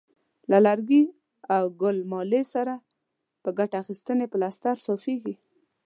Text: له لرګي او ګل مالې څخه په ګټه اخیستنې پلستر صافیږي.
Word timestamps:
له 0.49 0.57
لرګي 0.65 1.03
او 1.55 1.63
ګل 1.81 1.97
مالې 2.11 2.41
څخه 2.53 2.75
په 3.43 3.49
ګټه 3.57 3.75
اخیستنې 3.83 4.25
پلستر 4.33 4.75
صافیږي. 4.85 5.35